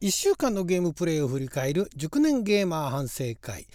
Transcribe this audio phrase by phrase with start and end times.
[0.00, 3.66] 1週間のゲームプレイを振り返る熟年ゲーマー反省会。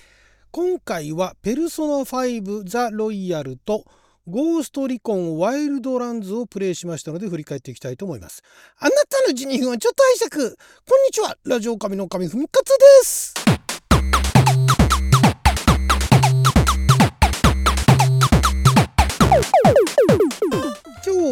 [0.51, 3.83] 今回はペルソナ5ザ・ロイヤルと
[4.25, 8.41] ゴーストリコンワイルドランズをプレイしましたので振り返っていきたいと思います。
[8.77, 10.55] あなたの12分はちょっと拝借。
[10.87, 11.37] こんにちは。
[11.43, 13.33] ラジオ神の神ふみかつです。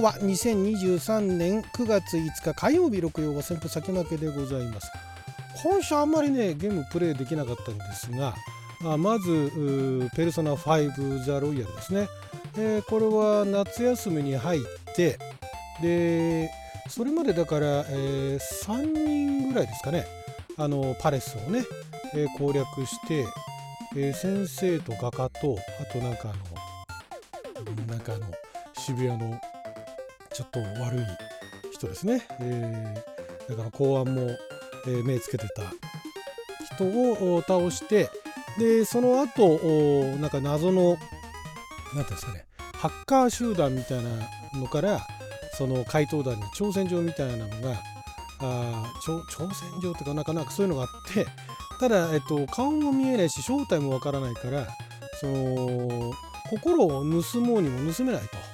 [0.02, 4.92] 日は2023年9月5日火曜日6曜は先歩先負けでございます。
[5.64, 8.34] 今週あんまりねゲームプレイできなかったんですが
[8.84, 12.08] あまずペルソナ5ザ・ロイヤルですね、
[12.58, 14.62] えー、これは夏休みに入っ
[14.96, 15.20] て
[15.84, 16.50] で
[16.90, 20.06] それまでだから、えー、3人ぐらいですかね。
[20.58, 21.64] あのパレスをね、
[22.14, 23.26] えー、攻略して、
[23.96, 26.32] えー、先生と画家とあとなんか
[27.56, 28.26] あのなんかあの
[28.74, 29.40] 渋谷の
[30.34, 31.06] ちょっと悪い
[31.72, 34.30] 人ですね、えー、だから公安も、
[34.88, 35.64] えー、目つけてた
[36.76, 38.10] 人を倒して
[38.58, 39.58] でその後
[40.20, 40.98] なんか謎の
[41.94, 44.10] 何ていうんですかねハッカー集団みたいな
[44.60, 45.02] のから
[45.58, 47.78] その怪盗団に挑戦状みたいなのが
[48.40, 49.22] あ挑
[49.54, 51.26] 戦状っていうかなかなかそういうのがあって
[51.80, 54.68] ただ、えっと、顔も見えないし正体もわからないから
[55.20, 56.14] その
[56.50, 58.51] 心を盗もうにも盗めないと。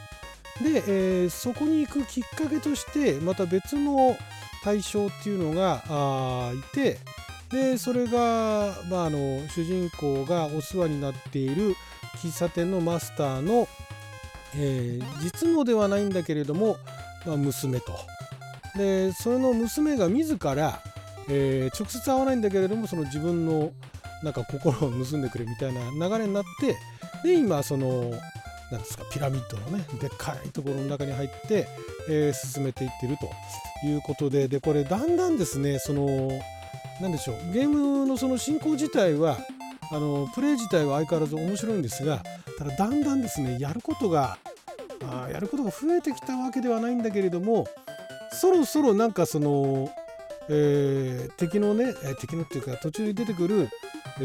[0.61, 4.17] で、えー、そこに行くきっかけとしてまた別の
[4.63, 6.97] 対象っていうのがあいて
[7.49, 11.75] でそれが、まあ、あの主人公がお世話になっている
[12.17, 13.67] 喫茶店のマスターの、
[14.55, 16.77] えー、実のではないんだけれども、
[17.25, 17.93] まあ、娘と。
[18.75, 20.81] でそれの娘が自ら、
[21.29, 23.71] えー、直接会わないんだけれどもその自分の
[24.23, 26.75] なんか心を盗んでくれみたいな流れになって
[27.23, 28.13] で今その
[28.71, 31.67] なんですかピラミッドのねでっかいところの中に入って、
[32.09, 36.29] えー、進めていってるということででこれだんだんですねその
[37.01, 39.37] 何でしょうゲームのその進行自体は
[39.91, 42.21] あのプレイ自体は相変わらず面白いんですが
[42.57, 44.37] ただだんだんですねやることが
[45.05, 47.67] あやることが増えてきたわけではないんだけれども
[48.31, 49.89] そろそろなんかその、
[50.49, 53.69] えー、敵のね敵のっていうか途中に出てくる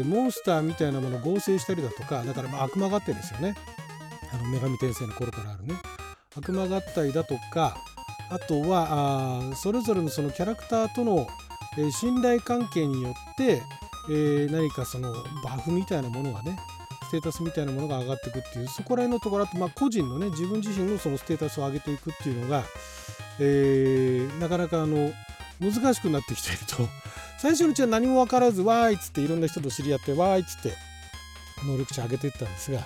[0.03, 3.55] モンスターみたいなものを合成したりだとかだからまあ悪魔合体ですよね。
[4.33, 5.75] あの女神転生の頃からあるね。
[6.35, 7.77] 悪魔合体だとか
[8.29, 11.27] あとはあそれぞれのそのキャラクターとの、
[11.77, 13.61] えー、信頼関係によって、
[14.09, 15.13] えー、何かその
[15.43, 16.57] バフみたいなものがね
[17.07, 22.63] ステータスみたいなものが上がっていくっていうそこら辺のところあと、まあ、個人のね自分自身のそのステータスを上げていくっていうのが、
[23.39, 25.11] えー、なかなかあの
[25.59, 26.89] 難しくなってきていると。
[27.37, 30.77] 最初のうちは何も分からずわーいっつっていろんな人と知り合ってわーいっつって
[31.65, 32.79] 能力値上げていったんですが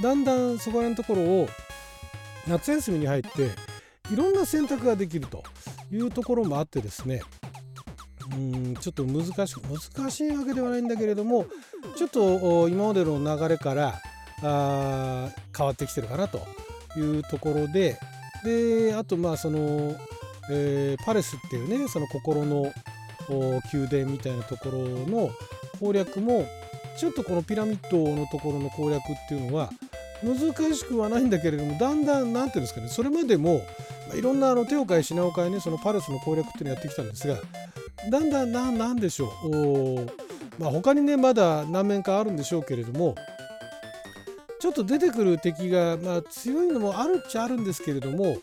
[0.00, 1.48] だんだんそこらのところを
[2.46, 3.50] 夏休みに入って
[4.12, 5.42] いろんな選択ができると
[5.90, 7.22] いうところもあってですね
[8.32, 11.46] うんちょっと難しく難しいわけではないんだけれども
[11.96, 14.00] ちょっと今までの流れから
[14.42, 16.40] あ変わってきてるかなと
[16.96, 17.98] いうところで
[18.44, 19.96] であとまあその、
[20.50, 22.72] えー、パレスっていうねその心の
[23.72, 25.30] 宮殿みたいなところの
[25.78, 26.46] 攻略も
[26.96, 29.70] ちょっとこのピラミッドのところの攻略っていうのは
[30.22, 33.62] 難しくはないんだけれどもだんだん何ていうんですかねそれまでも、
[34.08, 37.36] ま、いろんなあの手を変え品を変えねそのパレスの攻略っていうのをやってきたんですが
[38.10, 40.06] だんだんななんでしょう
[40.58, 43.16] まあ他にねまだ何面かあるんでしょうけれども
[44.60, 48.36] ちょっと出てくる敵が、まあ、強いのもあるっちゃあるんですけれども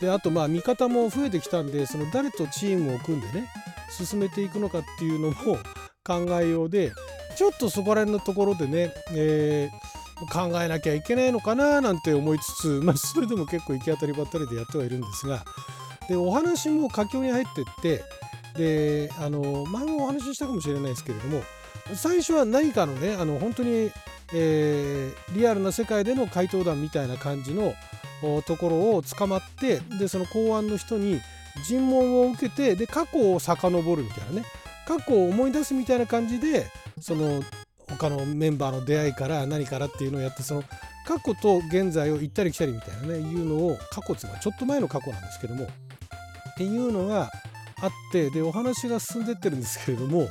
[0.00, 3.48] であとまあ味方も増えてきたんでその誰とチームを組んでね
[3.90, 5.58] 進めていくのかっていうのも
[6.04, 6.92] 考えようで
[7.42, 15.44] ちょっとそこら辺のところでね、えー、考えなきゃいけないのかななんて思いつつ、 まあ、それでも結構行き当たりばったりでやってはいるんですが
[16.08, 18.04] でお話も佳境に入ってって
[18.56, 21.42] であの前もお話ししたかもしれないですけれども
[21.94, 23.90] 最初は何かのねあの本当に、
[24.32, 27.74] えー、リアルな世界での怪盗団みたいな感じの
[28.46, 31.20] ところを捕まってでその公安の人に
[31.66, 34.44] 尋問を受けてで過去を遡るみたいなね。
[34.86, 36.66] 過去を思い出すみたいな感じで
[37.00, 37.42] その
[37.88, 40.64] 他のメンバーの出会いから何からっていうのをやってその
[41.06, 47.30] 過去と現在を行ったり来たりみたいなねいうのを過去っていうのはちょっと前の過去なんですけどもっていうのが
[47.80, 50.28] あってでお話が進んでってるんですけれども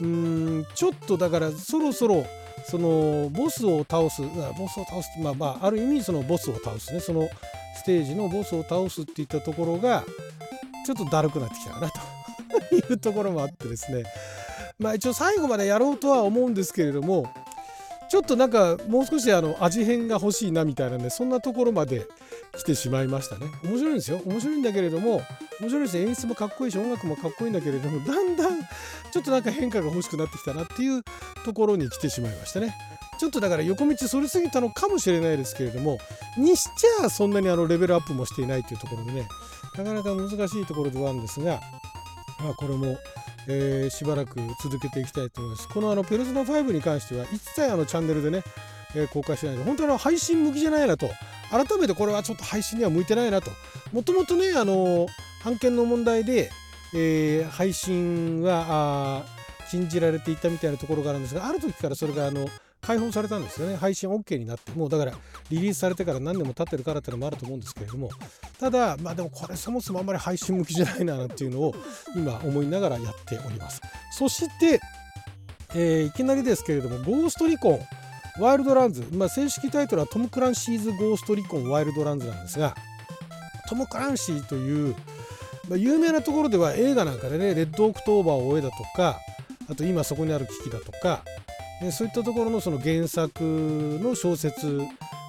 [0.00, 2.24] うーんちょっとだからそろそろ
[2.64, 7.28] そのボスを倒すボスを倒すまあまあある意味そのボスを倒すねその
[7.76, 10.04] ステージのボスを倒すっていったところが
[10.84, 12.17] ちょっとだるくなってきたかなと。
[12.72, 14.04] いうところもあってですね。
[14.78, 17.32] まあ一応最後までやろうとは思うんですけれども
[18.08, 22.06] ちょっとなんかもう少しあの味変が欲しいなみたいなねそんなところまで
[22.56, 23.46] 来てしまいましたね。
[23.64, 24.20] 面白いんですよ。
[24.24, 25.22] 面白いんだけれども
[25.60, 28.60] 面白いですね演出もかっこいいし音楽もかっこいいんだけれどもだんだん
[29.12, 31.02] ちょっとなんか変化が欲しくなってきたなっていう
[31.44, 32.74] ところに来てしまいましたね。
[33.18, 35.98] ちょっとだから横道それすぎたのかもしれないですけれども
[36.36, 39.28] にしちゃそんなにあのレベルアップもしていないというところでね
[39.76, 41.60] なかなか難しいところではあるんですが、
[42.42, 42.98] まあ、これも、
[43.48, 45.68] えー、しばらく続けていきたいと思います。
[45.68, 48.42] このあのペルソナ5に関しては一切あのチャンネルでね、
[48.94, 51.08] えー、公開しないで本当に配信向きじゃないなと。
[51.50, 53.50] 改めてこれはちょっと配信には向いてないなと。
[53.92, 55.06] もともとねあの
[55.44, 56.50] 版権の問題で、
[56.94, 59.24] えー、配信は
[59.70, 62.48] 禁じられていたみたいなところがあるんですがある時からそれがあの
[62.88, 63.76] 解放されたんですよね。
[63.76, 65.12] 配信 OK になってもうだから
[65.50, 68.08] リリースされてから何年も経ってるからっていうのもあると思うんですけれども。
[68.58, 71.74] ただまあでもこれそもそもあんまり配信向きじゃないなっていうのを
[72.16, 73.82] 今思いながらやっております。
[74.10, 74.80] そして、
[75.74, 77.80] えー、いきなりですけれどもゴーストリコン
[78.40, 82.74] ワイルドランズ、まあ、正式タイトルはトム・クランシーズ・ゴーストリコンワイルドランズなんですが
[83.68, 84.94] トム・クランシーという、
[85.68, 89.18] まあ、有名なところでは映画なんかでねレッドオクトーバーを追えだとか
[89.70, 91.22] あと今そこにある危機だとか
[91.92, 93.42] そういったところのその原作
[94.02, 94.78] の小説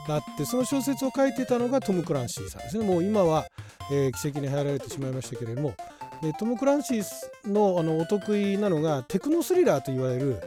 [0.07, 2.85] があってその小説を書いてたのがトム・クランシーさんですね。
[2.85, 3.45] もう今は、
[3.91, 5.73] えー、奇跡に入られてしまいましたけれども。
[6.21, 10.41] でトム・クランシーのあのお得意なのがテクノスリラーと言われる、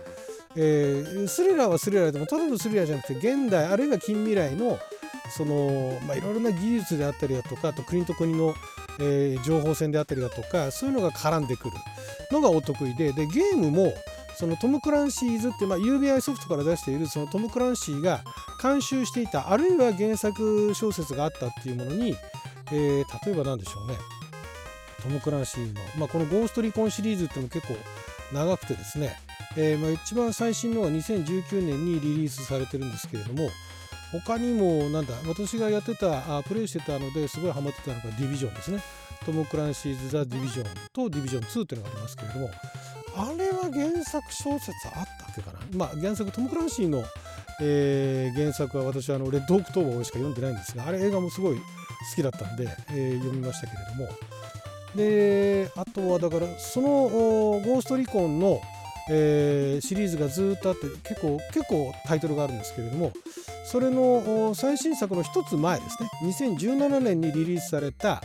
[0.55, 4.79] えー、スリラーはスリラーでもただのスリラーじゃなくて現代あるいは近未来の
[5.35, 8.55] その、まあ、いろいろな技術であったりだとかあと国と国の、
[9.01, 11.75] えー、情報戦であったりだとかそういうのが絡んでくる
[12.31, 13.95] のがお得意ででゲームも
[14.37, 18.23] そのトム・クランシーズって、まあ、UBI ソフトから出しているそのトム・クランシーが
[18.63, 22.17] 監修していたあるいは原作小説があったっていうものに、
[22.73, 23.97] えー、例えば何でしょうね。
[25.03, 27.77] トム・クランシーの、まあ、この「ゴーストリコン」シリーズってのも結構
[28.33, 29.17] 長くてですね、
[29.57, 33.51] えー、まあ一番最新のは2019年にリリースされてるんですけれども
[34.13, 38.83] 他にもなんだ私がやってたあプレイしてたのですごいハマってたのがディビジョンですね。
[39.25, 42.51] トム・クランシーズ・ザ・ディビジョンとディビジョン2っていうのがありますけれども
[43.17, 45.59] あれは原作小説あったっけかな？
[45.77, 47.05] まあ原作トム・クランシーの、
[47.61, 51.63] えー、原作は私はあのレッドオクトーバーしか読んでないんですがあれ映画もすごい好
[52.15, 54.09] きだったんで、えー、読みましたけれども。
[54.95, 58.61] であとはだからそのゴーストリコンの、
[59.11, 63.11] えー、シリーズがずっとあって結構結構タイトルがあるんですけれども
[63.65, 66.11] それの最新作の一つ前ですね。
[66.25, 68.21] 2017年にリリースされた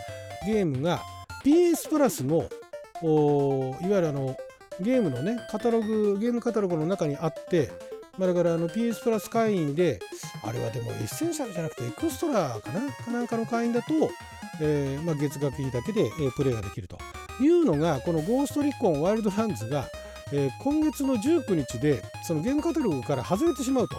[0.45, 1.01] ゲームが
[1.45, 4.35] PS プラスのいわゆるあの
[4.79, 7.71] ゲームのねカタログゲームカタログの中にあって
[8.17, 9.99] まあ、だからあの PS プラス会員で
[10.43, 12.91] あれはでもエッセンシャルじゃなくてエクストラかな？
[12.91, 13.93] かなんかの会員だと、
[14.59, 16.97] えーまあ、月額費だけで、えー、プレイができると
[17.39, 19.85] いうのがこのゴーストリコンワイルドランズが、
[20.33, 23.97] えー、今月の19日でそのゲームカタログから外れてしまうと。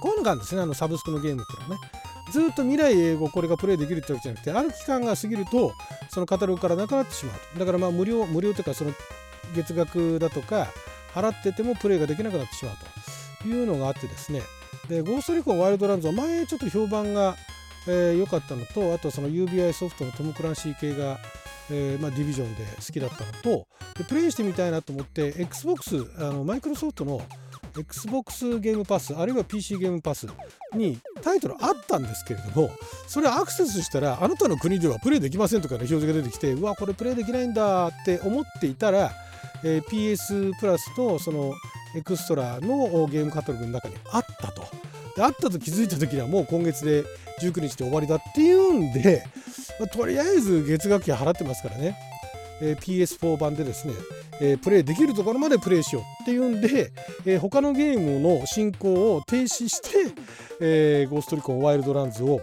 [0.00, 1.90] こういうのがあるんですねあのサブスクのゲームっていうのはね。
[2.32, 5.74] ずっと未来永劫これがプレイできるってわけじゃなくてある期間が過ぎると
[6.08, 8.92] そのカタログからなくなってしまうだからまあ無料無料というかその
[9.54, 10.68] 月額だとか
[11.14, 12.74] 払っててもプレイができなくなってしまう
[13.42, 14.42] というのがあってですね。
[14.88, 17.36] でゴーストリコンワイルドランズは前ちょっと評判が
[17.86, 21.18] 良、えー、かったのとあとその UBI ソフトのトム・クランシー系が、
[21.70, 23.66] えーまあ、ディビジョンで好きだったのと
[23.96, 27.20] でプレイしてみたいなと思って XBOX あのマイクロソフトの
[27.74, 30.26] XBOX ゲームパスあるいは PC ゲームパス
[30.74, 32.70] にタイトルあったんですけれども
[33.06, 39.12] それアクセスしたらあなたの国ではプレイできませんとかの表示が出てきてうわこれプレイできないんだって思っていたら
[39.64, 41.54] え、PS プラスとその
[41.94, 44.64] エクストラのゲームカタログの中にあったと。
[45.14, 47.04] であったと気づいた時にはもう今月で
[47.42, 49.26] 19日で終わりだっていうんで、
[49.78, 51.96] まあ、とりあえず月額費払ってますからね、
[52.62, 53.92] えー、PS4 版でですね、
[54.40, 56.92] えー、プレイできるところまでプレイしようっていうんで、
[57.24, 60.14] えー、他のゲームの進行を停止して、
[60.60, 62.40] えー、ゴーストリコンワイルドランズを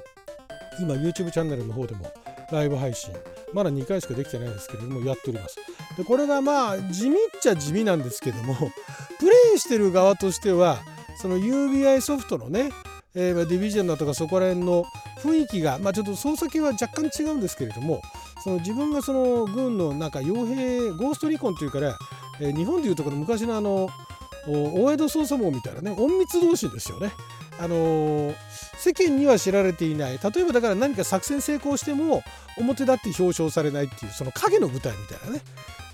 [0.80, 2.12] 今 YouTube チャンネルの方でも
[2.52, 3.14] ライブ配信
[3.54, 5.58] まだ2回しかできてないですけれどもやっております。
[5.98, 8.56] でこれがまあ地味っちゃ地味なんですけども
[9.20, 10.80] プレイしてる側としては
[11.22, 12.72] その UBI ソフトのね、
[13.16, 14.86] えー、ディビジョンだとかそこら辺の
[15.22, 18.02] 雰囲気が、まあ、ちょっと操作系は若干違うんですけれども
[18.44, 21.98] その自分がその軍のなんか傭兵ゴーストリコンというから、
[22.40, 23.90] えー、日本でいうところ昔のあの
[24.48, 27.12] 大江戸捜査網みたいなね隠密同士ですよね。
[27.60, 28.36] あのー、
[28.78, 32.24] 世間には知られていない例えばだから何か作戦成功しても
[32.58, 35.42] 表立って表彰されないっていうその影の舞台みたいなね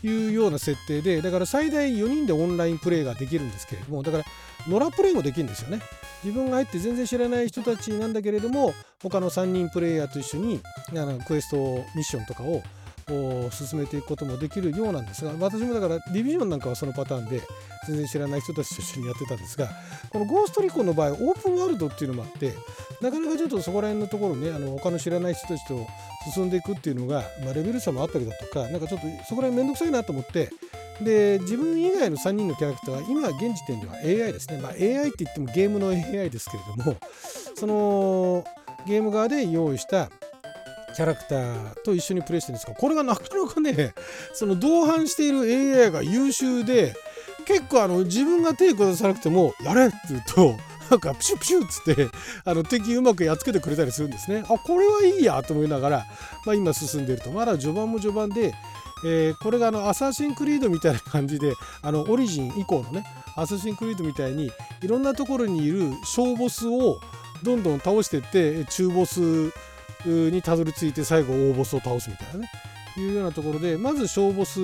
[0.04, 4.24] いうような設定でだから最大4人でオンラインプレイができるんですけれどもだから
[4.68, 5.80] 野良プレイもできるんですよね。
[6.24, 10.60] 自分が入って全然知らない人たちなんだけれども他の3人プレイヤーと一緒に
[10.92, 11.58] あのクエスト
[11.96, 12.64] ミッションとかを
[13.08, 17.42] 進めていくこともできるようなんですが私もだからディビジョンなんかはそのパターンで
[17.88, 19.70] 全然知らない人たちと一緒にやってたんですが
[20.10, 22.54] このゴーストリコンの場合オープンワールドっていうのもあって
[23.02, 25.86] なかなかちょっとそこら辺のところねあの他の知らない人たちと
[26.34, 30.50] 進んでいくっていうのが、まあ、レベル差もあったりだとかなんかちょっとそこら辺めんどくさいなと思って
[31.02, 36.98] で自分以外の3人のキャラクターは今現時点では AI ですね、まあ、AI って言ってもゲームの AI ですけれども
[37.56, 38.46] その
[38.88, 40.10] ゲーム側で用意した
[40.96, 43.94] キャラクターと一緒にプレイしてるんですがこれがなかなかね
[44.34, 46.96] その同伴している AI が優秀で
[47.46, 50.56] 結構あの自分が手下さなくてもやれって言うと
[50.90, 52.10] なんかプシュプシュっつって
[52.44, 54.44] あの敵うまくやっつけてくれたりするんですね。
[54.48, 56.06] あこれはいいやと思いながら、
[56.46, 57.32] まあ、今進んでると。
[57.32, 58.54] まだ序盤も序盤で
[59.04, 67.00] えー、これがあのアサシンクリードみたいな感じであのオリジン以降のねアサシンクリードみたいにいろんなところにいる小ボスを
[67.44, 69.52] どんどん倒していって中ボス
[70.10, 72.50] にたどり着いて最後大ボスを倒すみたいなね。
[72.98, 74.60] いうようなところでまず小ボス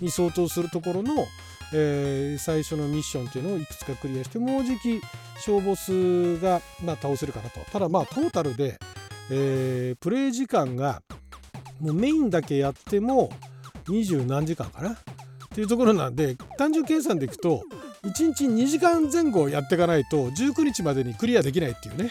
[0.00, 1.26] に相当するところの、
[1.72, 5.00] えー、最初のミッションっていうのをいくつかクリアしてもうじき
[5.40, 7.60] 小ボスが、まあ、倒せるかなと。
[7.72, 8.78] ただまあトータルで、
[9.30, 11.02] えー、プレイ時間が
[11.80, 13.30] もうメインだけやっても
[13.88, 14.90] 二十何時間かな。
[14.90, 17.64] っていうところなんで単純計算でいくと
[18.04, 22.10] 1日2時間前後やっていかないと19日までにクリアできないっていうね。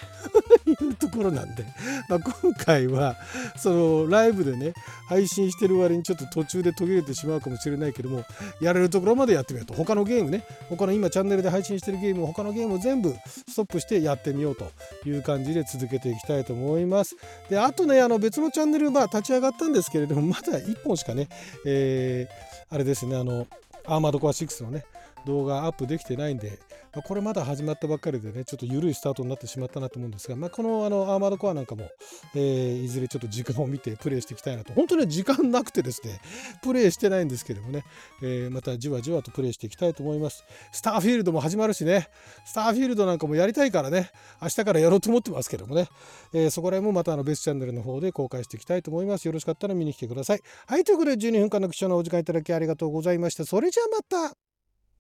[1.10, 1.66] ところなんで、
[2.08, 3.16] まあ、今回は
[3.58, 4.74] そのライブでね
[5.08, 8.24] 配信してる割にちょっと途中で途切れてしまうかもしれないけども
[8.62, 9.74] やれるところまでやってみようと。
[9.74, 13.14] 他のゲームね他の今チャンネルで配信してるゲーム他のゲームを全部
[13.48, 14.72] ストップしてやってみようと
[15.06, 17.16] いう感じで続けていきたいと思います。
[17.50, 21.28] であとねあの別のチャンネルまあ立ち上がったんですけれどもまだ1本しかね、
[21.66, 23.48] えー、あれですねあの
[23.86, 24.86] アーマードコア6のね
[25.26, 26.60] 動画アップできてないんで、
[26.94, 31.90] まあ、これまだ始まったばっかりでね、ちょっと緩いスタートになってしまったなと思うんですが、まあ、このあのアーマードコアなんかも、
[32.36, 34.74] えー、いずれちょっと時間を見てプレイしていきたいなと。
[34.74, 36.20] 本当に時間なくてですね、
[36.64, 37.84] プレイしてないんですけどもね、
[38.22, 40.46] えー、またじわじわとプレイしていきたいと思います。
[40.72, 42.08] スターフィールドも始まるしね、
[42.46, 44.10] スターフィールドなんかもやりたいからね、
[44.42, 45.88] 明日からやろうと思ってますけどもね、
[46.34, 49.26] えー、そこら辺もまたあの別チャンネルの方で公開していきたいと思います。
[49.26, 50.42] よろしかったら見に来てください。
[50.68, 53.46] はい、ということで12分間の貴重なお時間いただきありがとうございました。
[53.46, 53.88] それじゃあ
[54.20, 54.49] また。